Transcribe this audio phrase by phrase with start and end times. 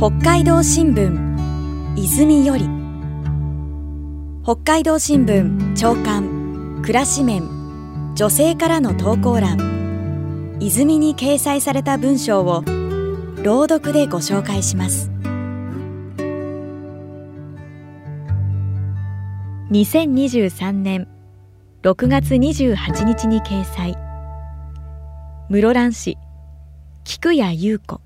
[0.00, 2.64] 北海道新聞泉より。
[4.42, 7.42] 北海道新聞長官暮らし面
[8.14, 10.56] 女性からの投稿欄。
[10.58, 12.64] 泉に掲載された文章を
[13.44, 15.10] 朗読でご紹介します。
[19.70, 21.08] 2023年
[21.82, 23.98] 6月28日に掲載。
[25.50, 26.16] 室蘭市
[27.04, 28.00] 菊谷優子。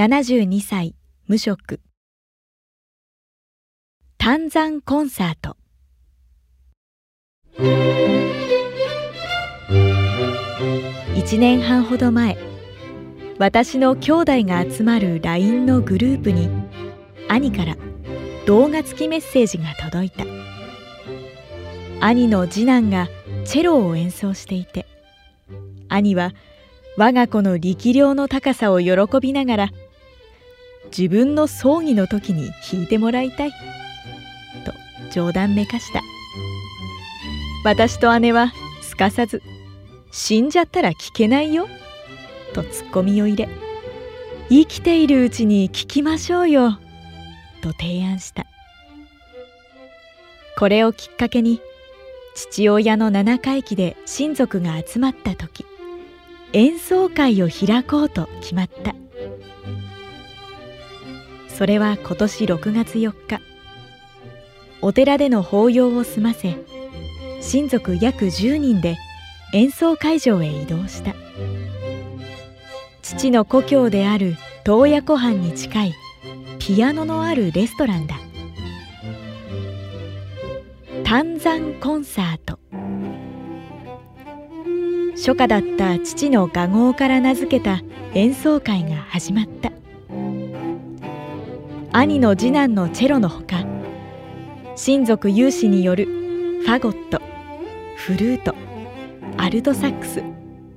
[0.00, 0.94] 72歳
[1.26, 1.78] 無職。
[4.16, 5.58] 丹山コンサート。
[11.16, 12.38] 1年半ほど前
[13.36, 16.48] 私の兄弟が集まる LINE のグループに
[17.28, 17.76] 兄から
[18.46, 20.24] 動画付きメッセージが届いた。
[22.00, 23.10] 兄の次男が
[23.44, 24.86] チェロを演奏していて
[25.90, 26.32] 兄は
[26.96, 29.68] 我が子の力量の高さを喜びながら
[30.96, 33.52] 自分の葬儀の時に弾いてもらいたい。
[34.64, 34.72] と
[35.12, 36.02] 冗談めかした。
[37.64, 39.42] 私と姉はすかさず
[40.10, 41.68] 死んじゃったら聞けないよ。
[42.52, 43.48] とツッコミを入れ
[44.48, 46.78] 生きているうちに聞きましょうよ。
[47.62, 48.46] と提案した。
[50.58, 51.60] これをきっかけに
[52.34, 55.64] 父親の七回忌で親族が集まった時
[56.52, 58.94] 演奏会を開こうと決まった。
[61.60, 63.38] それは今年6月4日。
[64.80, 66.56] お寺での法要を済ませ
[67.42, 68.96] 親族約10人で
[69.52, 71.14] 演奏会場へ移動した。
[73.02, 75.94] 父の故郷である洞爺湖畔に近い
[76.58, 78.14] ピアノのあるレストランだ。
[81.04, 82.58] 丹山コンサート。
[85.14, 87.82] 初夏だった父の画号から名付けた
[88.14, 89.79] 演奏会が始まった。
[91.92, 93.64] 兄の次男のチェロのほか
[94.76, 97.20] 親族有志によるファゴット
[97.96, 98.54] フルート
[99.36, 100.22] アルトサックス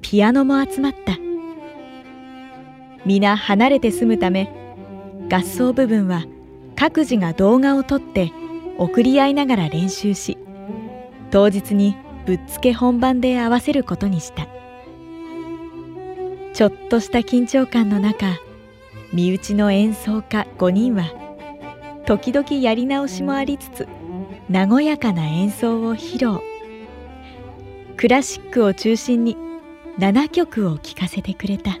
[0.00, 1.18] ピアノも集まった。
[3.04, 4.48] 皆離れて住むため
[5.30, 6.24] 合奏部分は
[6.76, 8.32] 各自が動画を撮って
[8.78, 10.38] 送り合いながら練習し
[11.30, 14.46] 当日にぶっつけ本番で合わせることにした。
[16.54, 18.38] ちょっとした緊張感の中
[19.12, 21.12] 身内の演奏家5人は
[22.06, 23.88] 時々やり直しもありつつ
[24.50, 26.40] 和やかな演奏を披露。
[27.96, 29.36] クラシックを中心に
[29.98, 31.78] 7曲を聴かせてくれた。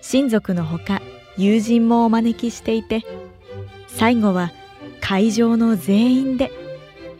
[0.00, 1.00] 親族のほか
[1.36, 3.02] 友人もお招きしていて
[3.86, 4.52] 最後は
[5.00, 6.50] 会場の全員で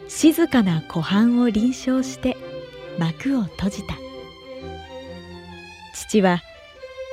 [0.08, 2.36] 静かな湖畔を臨床して
[2.98, 3.94] 幕を閉じた。
[5.94, 6.40] 父は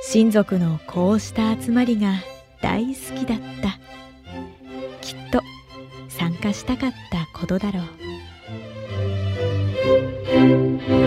[0.04, 2.14] 親族のこうした集まりが
[2.60, 3.78] 大好きだった。
[5.00, 5.40] きっと
[6.08, 7.80] 参加したかったことだろ
[10.98, 11.01] う。